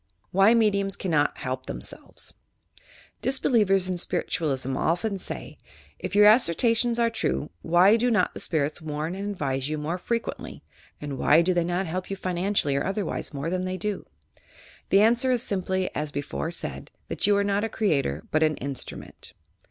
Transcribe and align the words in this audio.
L 0.01 0.03
YOUR 0.03 0.15
PSYCHIC 0.15 0.31
POWERS 0.41 0.45
WHY 0.47 0.53
MEDIUMS 0.55 0.97
CANNOT 0.97 1.31
HELP 1.37 1.65
THEMSELVES 1.67 2.33
Disbelievers 3.21 3.87
in 3.87 3.93
BpiritualLsm 3.97 4.75
often 4.75 5.19
say: 5.19 5.59
"If 5.99 6.15
your 6.15 6.25
as 6.25 6.47
sertions 6.47 6.97
are 6.97 7.11
true, 7.11 7.51
why 7.61 7.97
do 7.97 8.09
not 8.09 8.33
the 8.33 8.39
spirits 8.39 8.81
warn 8.81 9.13
and 9.13 9.29
advise 9.29 9.69
you 9.69 9.77
more 9.77 9.99
frequently, 9.99 10.63
and 10.99 11.19
why 11.19 11.43
do 11.43 11.53
they 11.53 11.63
not 11.63 11.85
help 11.85 12.09
you 12.09 12.17
finan 12.17 12.53
cially 12.53 12.81
or 12.81 12.83
otherwise, 12.83 13.31
more 13.31 13.51
than 13.51 13.65
they 13.65 13.77
dot" 13.77 14.07
The 14.89 15.01
answer 15.01 15.29
is 15.31 15.43
simply, 15.43 15.93
as 15.93 16.11
before 16.11 16.49
said, 16.49 16.89
that 17.07 17.27
you 17.27 17.37
are 17.37 17.43
not 17.43 17.63
a 17.63 17.69
creator, 17.69 18.23
but 18.31 18.41
an 18.41 18.55
instrument. 18.55 19.33